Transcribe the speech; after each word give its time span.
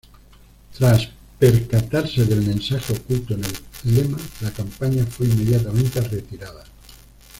Tras 0.75 1.09
percatarse 1.37 2.25
del 2.25 2.41
mensaje 2.41 2.91
oculto 2.91 3.35
en 3.35 3.43
el 3.45 3.95
lema, 3.95 4.17
la 4.39 4.49
campaña 4.49 5.05
fue 5.05 5.27
inmediatamente 5.27 6.01
retirada. 6.01 6.63